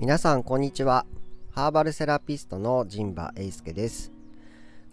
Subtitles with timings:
[0.00, 1.06] 皆さんこんにちは。
[1.50, 4.12] ハーバルセラピストの陣馬英介です。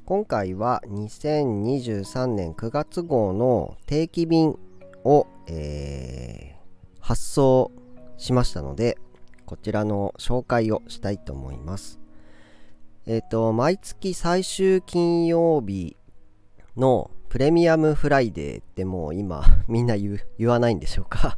[0.03, 4.57] 今回は2023年9月号の定期便
[5.03, 7.71] を、えー、発送
[8.17, 8.97] しましたので
[9.46, 11.99] こちらの紹介をしたいと思います。
[13.06, 15.97] えっ、ー、と毎月最終金曜日
[16.76, 21.37] のプレミアムフライデーってもう今みんな言わないんでしょうか？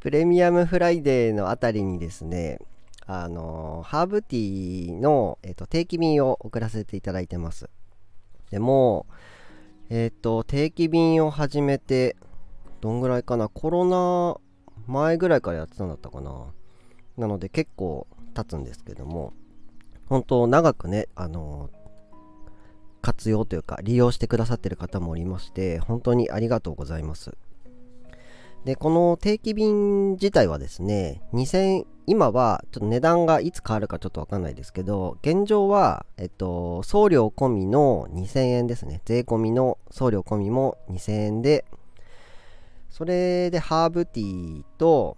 [0.00, 2.58] プレミアムフライデーのあたりにですね、
[3.06, 7.68] あのハーブティーの、えーと、定期便を送らせていただいてます。
[8.50, 9.06] でも、
[9.90, 12.16] えっ、ー、と、定期便を始めて、
[12.80, 14.36] どんぐらいかな、コロナ
[14.86, 16.46] 前ぐらいからやってたんだったかな。
[17.16, 19.32] なので結構経つんですけども、
[20.06, 21.70] 本当長くね、あの
[23.00, 27.36] 活用というか利用してくださってる方もおりまして、本当にありがとうございます。
[28.64, 39.00] で、この定期便自体はですね、2000、今はちょっと値段がいつ変わるかちょっとわかんないですけど、現状は、えっと、送料込みの2000円ですね。
[39.04, 41.64] 税込みの送料込みも2000円で、
[42.90, 45.16] それでハーブティーと、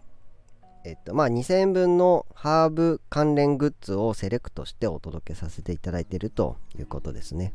[0.84, 7.52] えっと、まあ2000円分のハーブ関連グッズをセレクトしてお届けさせていただいているということですね。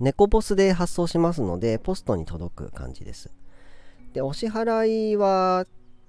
[0.00, 3.30] 猫ボスで発送しますので、ポストに届く感じです。
[4.12, 5.66] で、お支払いは、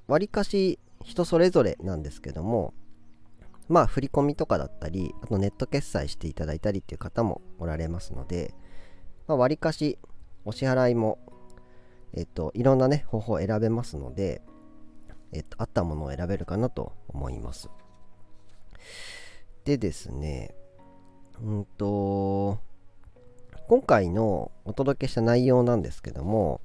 [0.08, 2.74] わりかし人それぞれなんですけども、
[3.70, 8.54] まあ、振り込みとかだったり、あとネット決済していただいたりっていう方もおられますので、
[9.28, 9.98] まあ、わりかし
[10.44, 11.20] お支払いも、
[12.14, 14.42] えっと、いろんなね、方法を選べますので、
[15.32, 17.70] えっと、合ったものを選べるかなと思います。
[19.64, 20.56] でですね、
[21.42, 22.60] うんと、
[23.68, 26.60] 今回のお届けした内容なんですけども、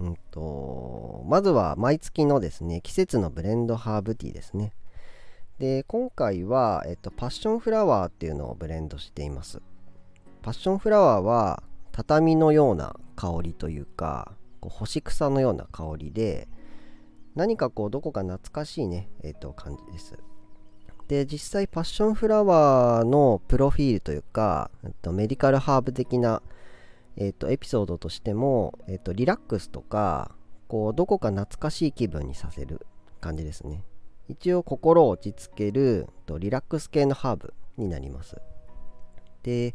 [0.00, 4.72] うんと、まずは毎月のですね、季節のブレンドハーブティーですね。
[5.58, 9.60] で、今回は、えっと、パッションフラワーっていうのをブレンドしています。
[10.40, 11.62] パッションフラワーは、
[11.92, 16.48] 畳のような香りというか、こう干し草のような香りで、
[17.34, 20.18] 何かこう、どこか懐かしいね、えっと、感じです。
[21.08, 26.40] で、実際パッションフラワーのプロフィールというか、えっと、メディカルハーブ的な
[27.16, 30.34] えっ、ー、と、エピソードとしても、えっ、ー、と、リラックスとか、
[30.68, 32.86] こう、どこか懐かしい気分にさせる
[33.20, 33.84] 感じですね。
[34.28, 38.36] 一応、心を落ち着ける、とリラックス系のハーブになります。
[39.42, 39.74] で、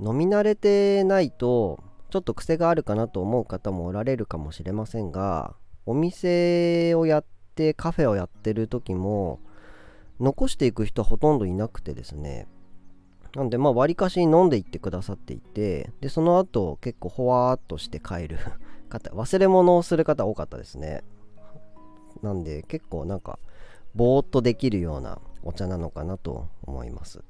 [0.00, 5.54] 飲み慣れてないと、ちょっと癖があるかなと思う方もおられるかもしれませんが、
[5.86, 7.24] お店をやっ
[7.54, 9.40] て、カフェをやってる時も、
[10.20, 12.46] 残していく人ほとんどいなくてですね、
[13.34, 18.38] なんで、まあ、割かし飲んでいってくださっていて、で、その後、結構ほわーっとして帰る
[18.88, 21.02] 方、忘れ物をする方多かったですね。
[22.22, 23.38] なんで、結構なんか、
[23.94, 27.22] ぼーっとできるようなお茶なのかなと思います。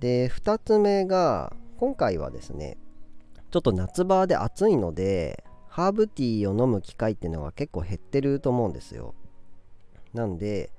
[0.00, 2.76] で、2つ目が、今回はですね、
[3.50, 9.14] ちょっと夏場で暑いので、ハーブティーを飲む機会っていうのが結構減ってると思うんですよ。
[10.12, 10.70] なんで、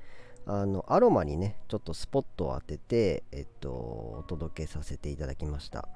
[0.48, 5.88] あのアロマにねちょっとスポットを当てて、えっと、お届けさせていただきました。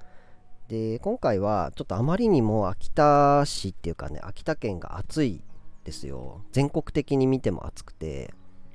[0.68, 5.42] で今回はちょっとあまりにも秋田市っていうかね秋田県が暑い
[5.84, 6.44] ですよ。
[6.52, 8.34] 全国的に見ても暑くて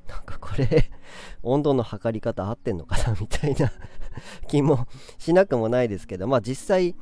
[0.08, 0.90] なんかこれ
[1.42, 3.72] 温度の測り方合ってんのかなみたいな
[4.48, 4.86] 気も
[5.18, 6.94] しなくもないですけどまあ実際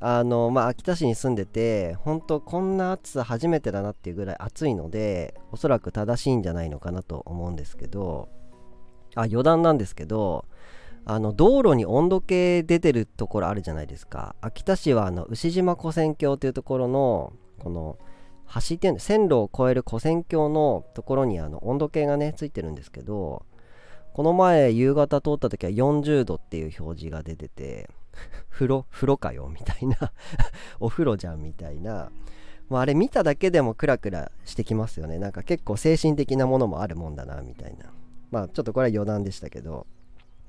[0.00, 8.28] あのまあ、秋田市に住んでて本当こんな暑さ初めてだなっていうぐらい暑いのでおそらく正しいんじゃないのかなと思うんですけど
[9.16, 10.44] あ余談なんですけど
[11.04, 14.36] あの道路に温度計出てるところあるじゃないですか。
[14.42, 17.96] 秋田市はあの牛島古線橋というところのこの
[18.54, 23.44] 橋っていうの線路を越える古線橋のところにあの温度計がねついてるんですけど
[24.12, 27.88] この前夕方通った時は40度っていう表示が出てて
[28.50, 29.96] 風呂、風呂かよみたいな
[30.80, 32.10] お風呂じゃんみたいな。
[32.68, 35.18] もうあれ見ただけでもクラクラしてきますよね。
[35.18, 37.86] なんか結構精神的なものもあるもんだなみたいな。
[38.30, 39.86] まあちょっとこれは余談でしたけど。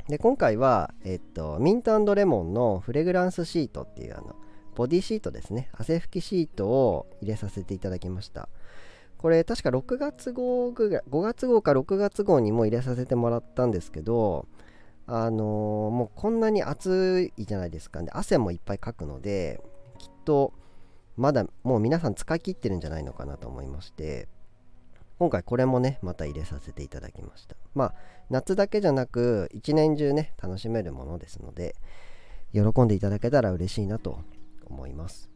[0.10, 4.36] で、今回は、えっと、ミントレモンのフレグランスシートっていうあの、
[4.76, 5.70] ボディシートですね。
[5.74, 8.50] 汗拭きシートを入れさせていただきました。
[9.20, 14.48] これ確か6月号ぐらい、5月号か6月号にも入れさせてもらったんですけど、
[15.12, 18.02] あのー、もうこんなに暑いじゃないですか。
[18.04, 19.60] で、汗もいっぱいかくので、
[19.98, 20.54] きっと、
[21.18, 24.28] まだもう皆さん使い切ってるんじゃないのかなと思いまして、
[25.18, 27.56] 今回これもね、また入れさせていただきました。
[27.74, 27.94] まあ、
[28.30, 31.76] 夏だけじゃなく、一年中ね、楽しめるものですので、
[32.54, 34.20] 喜んでいただけたら嬉しいなと
[34.66, 35.30] 思います。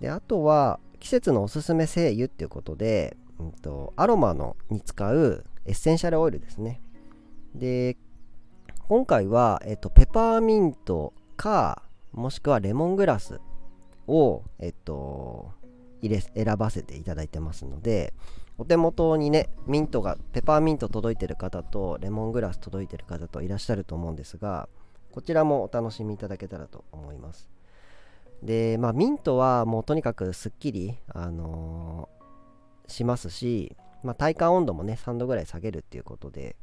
[0.00, 6.80] で、あとは、季節のおすすめ精油っていうことで、うんと、アロマのに使うエッセンシャルオイルですね
[7.54, 7.96] で
[8.88, 11.82] 今回は、えっと、ペパーミントか
[12.12, 13.38] もしくはレモングラス
[14.06, 15.52] を、えっと、
[16.00, 18.14] 入れ選ばせていただいてますので
[18.56, 24.70] お手元にねミントがペパーミント届いてる方とレモングラス届いてる方といらっしゃると思うんですが
[25.12, 27.50] こちらもお楽しみいただけたらと思います。
[28.42, 36.56] でまあミントはもうとにかくすっきりあのー、しますし、まあ、体感温度もね3度ぐらい下げるっていうことで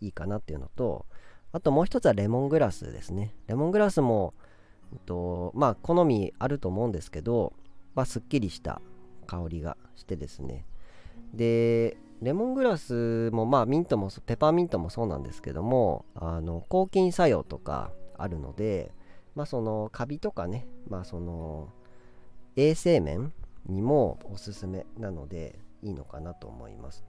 [0.00, 1.06] いいかなっていうのと
[1.52, 3.34] あともう一つはレモングラスですね。
[3.46, 4.34] レモングラスも、
[4.92, 7.52] えっと、まあ好みあると思うんですけど、
[7.94, 8.80] まあ、すっきりした
[9.26, 10.64] 香りがしてですね。
[11.34, 18.92] でレモングラスもまあミントもペパーミントもそうなんですけどもあの抗菌作用とかあるので
[19.34, 21.68] まあそのカビとかねまあその
[22.56, 23.32] 衛生面
[23.66, 27.04] にもおすすめなのでいいのかなと思います。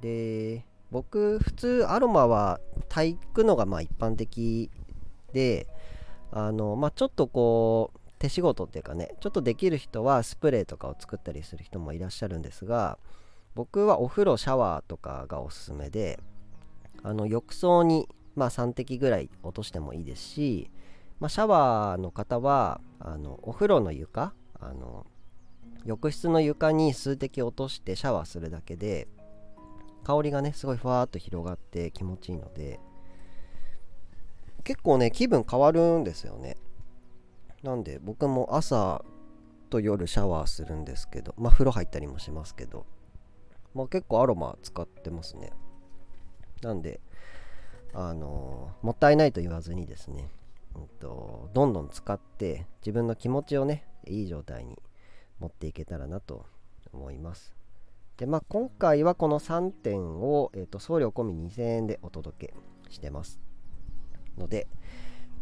[0.00, 4.70] で僕普通アロマは炊くのがまあ一般的
[5.32, 5.66] で
[6.30, 12.98] あのまあちょっとこう手仕事っていうかねちょっとできる人はスプレーとかを作ったりする人もいらっしゃるんですが
[13.54, 16.20] 僕はお風呂シャワーとかがおすすめで
[17.02, 20.70] あの浴槽にまあ3滴ぐらい落としてもいいですし、
[21.20, 25.06] まあ、シャワーの方はあのお風呂の床あの
[25.84, 29.08] 浴室の床に数滴落としてシャワーするだけで
[30.06, 32.78] 香りがねすごいふわーっと広がって気持ちいいので。
[34.62, 36.56] 結構ね気分変わるんですよね。
[37.62, 39.04] なんで僕も朝
[39.70, 42.84] と夜シャワーするんですけどまあ風呂入ったりもしますけど。
[43.74, 45.52] まあ、結構アロマ使ってますね。
[46.62, 47.00] なんで
[47.92, 50.30] あのー、もったいないと言わずにですね、
[50.74, 54.82] うんと、どんどん使って自分の気持ちをねいい状態に
[55.38, 56.46] 持っていけたらなと
[56.92, 57.55] 思います。
[58.16, 62.54] でまあ今回はこの3点を、えーと送料込み2000円でお届け
[62.90, 63.40] してます
[64.38, 64.68] ので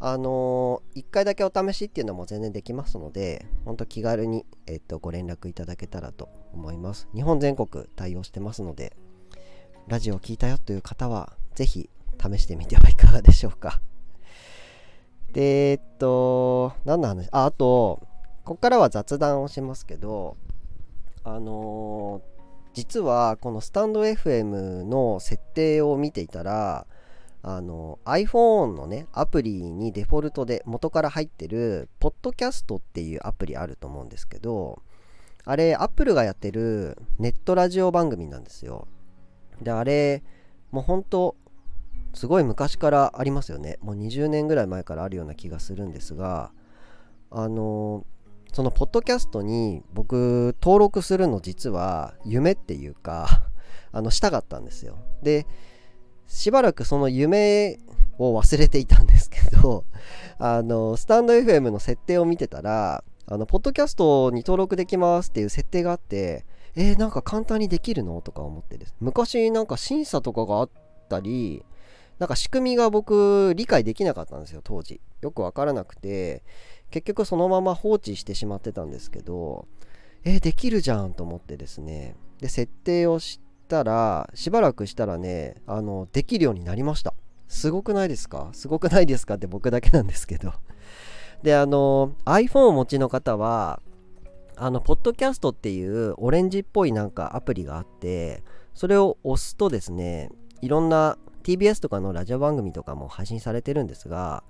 [0.01, 7.09] あのー、1回だけお試しっていうのも全然できますので、ほんと気軽に、えっと、ご連絡いただけたらと思います。
[7.15, 8.97] 日本全国対応してますので、
[9.87, 11.89] ラジオを聴いたよという方は、ぜひ
[12.21, 13.81] 試してみてはいかがでしょうか。
[15.33, 17.29] で、えっと、何の話？
[17.33, 18.07] あ、あと、
[18.45, 20.37] ここからは雑談をしますけど、
[21.23, 22.34] あのー、
[22.75, 26.87] 実はこのスタンド FM の設定を見ていたら、
[27.47, 34.81] あの iPhone のねアプリにデフォルトで元から入ってる Podcast っていうアプリあると思うんですけど
[35.45, 38.89] あれ Apple がやってるネットラジオ番組なんですよ。
[39.61, 40.23] であれ
[40.71, 41.37] もうほんと
[42.15, 43.79] すごい昔からありますよね。
[43.83, 46.51] もう20年ぐらい前からあるような気がするんですが
[47.31, 48.07] あの
[48.55, 53.43] そのポッドキャストに僕登録するの実は夢っていうか
[53.93, 55.47] あのしたかったんですよで
[56.27, 57.79] しばらくその夢
[58.19, 59.85] を忘れていたんですけど、
[60.39, 66.45] あの、スタンド FM の設定を見てたら、あの、ポッドキャストに登録できますっていう設定があって、
[66.77, 68.21] えー、なんか簡単にできるの？
[68.21, 68.95] とか思ってです。
[69.01, 70.71] 昔なんか審査とかがあっ
[71.09, 71.65] たり、
[72.19, 75.01] なんか仕組みが僕理解できなかったんですよ、当時。
[75.21, 76.43] よくわからなくて、
[76.91, 79.67] 結局そのまま放置してしまってたんですけど、
[80.25, 82.17] えー、できるじゃんと思ってですね。
[82.41, 87.15] で、設定をしたら、しばらくしたらね、あの、できるようになりました。
[87.49, 88.49] すごくないですか？
[88.53, 90.53] すごくないですかって僕だけなんですけど。
[91.43, 93.83] で、あの、iPhone をお持ちの方は、
[94.57, 100.31] あの、ポッドキャストっていうオレンジっぽいなんかアプリがあって、それを押すとですね、
[100.63, 104.43] いろんな TBS とかのラジオ番組とかも配信されてるんですが、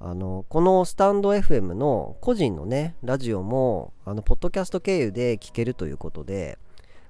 [0.00, 6.58] あのこのスタンド FM の個人のねラジオもあのポッドキャスト経由で聞けるということで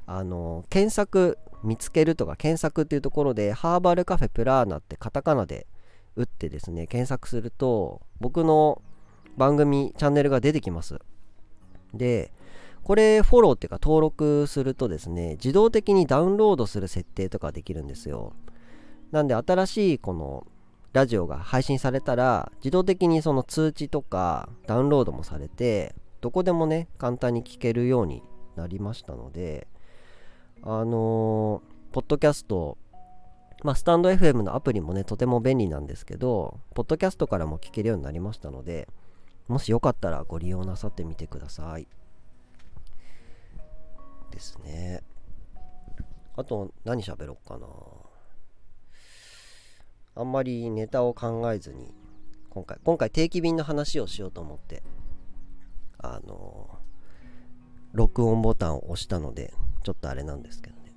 [0.07, 5.66] あの検索見つけるとか検索っていうところでハーバルカフェプラーナってカタカナで
[6.16, 8.80] 打ってですね検索すると僕の
[9.37, 10.99] 番組チャンネルが出てきます。
[11.92, 12.33] で
[12.85, 18.33] これフォローっていうか登録するとですね自動的にダウンロードする設定とかできるんですよ。
[19.10, 20.46] なんで新しいこの
[20.92, 28.22] ラジオが配信されたら自動的にその通知とかダウンロードもされてどこでもね簡単に聞けるように
[28.56, 29.66] なりましたので
[30.62, 32.78] あのー、ポッドキャスト、
[33.62, 38.88] まあ、スタンド FM のアプリもね、とても便利なんですけど、ポッドキャストからも聞けるようになりましたので、
[39.46, 41.86] もしよかったらご利用なさってみてください。
[44.30, 45.02] ですね。
[46.36, 47.66] あと、何喋ろうかな。
[50.18, 51.94] あんまりネタを考えずに、
[52.50, 54.82] 今回、今回定期便の話をしようと思って、
[55.96, 56.80] あの、
[57.92, 60.92] 録音ボタンを押したので、ちょっとあれなんですけどね。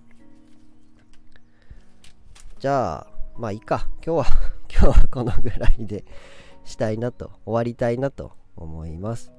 [2.58, 3.88] じゃあ、まあいいか。
[4.04, 4.26] 今日は
[4.74, 6.04] 今日はこのぐらいで
[6.64, 9.32] したいなと、終わりたいなと思います。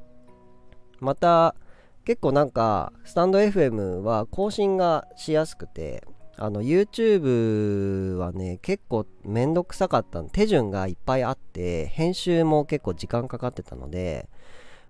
[1.00, 1.56] また、
[2.04, 14.28] 結構なんか、スタンド FM は更新がしやすくて、あの YouTube はね結構めんどくさかった手順がいっぱいあって編集も結構時間かかってたので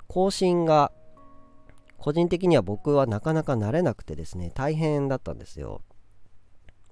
[0.06, 0.92] 更新が
[1.98, 5.82] 個人的には僕はなかなか慣れなくてですね大変だったんですよ。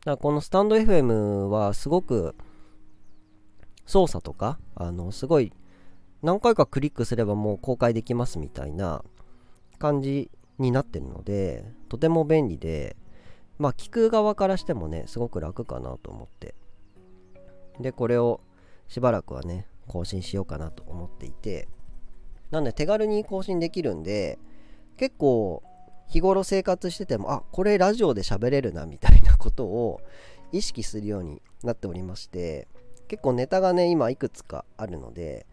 [0.01, 2.35] だからこのスタンド FM はすごく
[3.87, 5.53] 操作とかあのすごい
[6.23, 9.05] 何回かクリックすればもう公開できますみたいな
[9.79, 12.97] 感じになってるのでとても便利で
[13.61, 16.57] まあ聞く側からしてもねすごく楽かなと思って。
[17.79, 18.41] でこれを
[18.89, 21.69] しばらくはね更新しようかなと思っていて。
[22.51, 24.41] なんで手軽に更新できるんで
[24.97, 25.63] 結構
[26.09, 30.01] 日頃生活しててもあこれラジオで喋れるなみたいなことを
[30.51, 32.67] 意識するようになっておりまして。
[33.11, 35.45] 結構ネタがね今いくつかあるので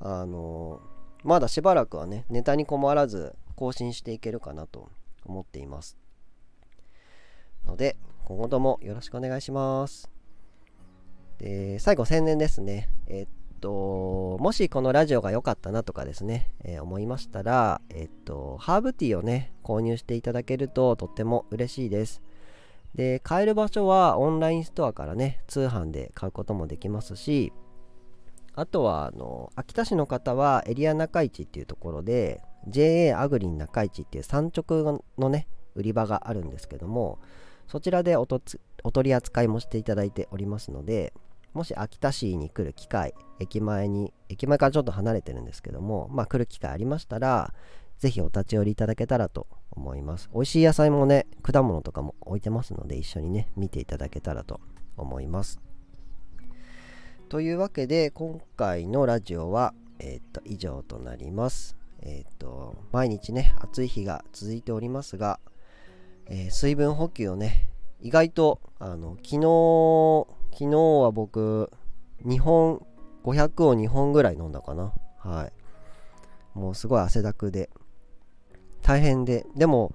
[0.00, 0.80] あの、
[1.22, 4.88] まだしばらくはねネタに困らず更新していけるかなと
[5.26, 5.98] 思っています。
[7.66, 10.10] ので、今後ともよろしくお願いします。
[11.38, 12.88] で、最後宣伝ですね。
[13.06, 13.28] えっ
[13.60, 22.22] と、もしこのラジオが良かったなとかですね、えー、思いましたら、えっと、ハーブティーをね、購入していただけるととっても嬉しいです。
[22.94, 27.52] で、買える場所はオンラインストアからね、通販で買うこともできますし、
[28.54, 37.18] あとは、あの、秋田市の方はエリア中市っていうところで、JA アグリン中市っていう産直のね、売り場があるんですけども、
[37.72, 41.14] そちらでおとつお取り扱いもしていただいておりますので、
[41.54, 47.54] もし秋田市に来る機会、駅前に、駅前からちょっと離れてるんですけども、まあ来る機会ありましたら、
[47.96, 50.28] ぜひお立ち寄りいただけたらと思います。
[50.34, 54.60] 美味しい野菜もね、果物とかも置いてますので、一緒にね、見ていただけたらと
[54.98, 55.58] 思います。
[57.30, 61.78] というわけで、今回のラジオは、えー、っと、以上となります。
[62.02, 65.40] えー、っと、毎日ね、暑い日が続いておりますが、
[66.26, 67.68] えー、水分補給をね、
[68.00, 70.26] 意外と、あの、昨日、
[70.58, 71.70] 昨日は僕、
[72.24, 72.86] 2本、
[73.24, 74.92] 500を2本ぐらい飲んだかな。
[75.18, 76.58] はい。
[76.58, 77.70] もうすごい汗だくで、
[78.82, 79.92] 大変で、でも、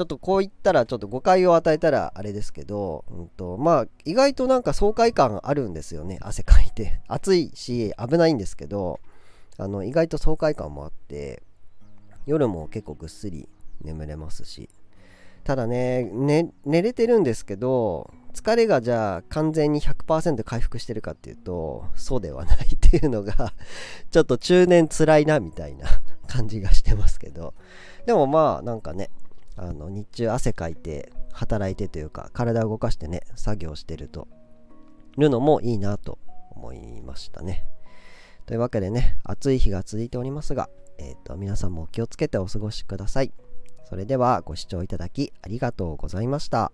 [0.00, 8.98] ちょっとこう言ったらちょっと誤解を与えたらあれですけど、うんと、まあ意外となんか爽快感あるんですよね汗かいて 暑いし危ないんですけど
[9.58, 11.42] あの意外と爽快感もあって
[12.24, 13.46] 夜も結構ぐっすり
[13.82, 14.70] 眠れますし
[15.44, 23.52] ただねね寝れてるんですけど疲れがじゃあ完全に100%回復してるかっていうとそうではないっていうのが
[24.10, 25.86] ちょっと中年つらいなみたいな
[26.26, 27.54] 感じがしてますけど
[28.06, 29.10] でもまあなんかね
[29.56, 34.28] あの日中汗かいて働いてというか体を動かしてね作業してると
[35.18, 36.18] るのもいいなと
[36.50, 37.66] 思いましたね
[38.46, 43.32] というわけでね暑い日が続いておりますが、えーと皆さんも気をつけてお過ごしください。
[43.90, 46.70] それではご視聴いただきありがとうございました。